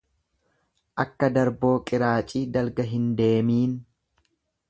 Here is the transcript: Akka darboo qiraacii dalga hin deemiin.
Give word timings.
Akka 1.03 1.29
darboo 1.35 1.73
qiraacii 1.91 2.43
dalga 2.57 2.87
hin 2.95 3.05
deemiin. 3.21 3.79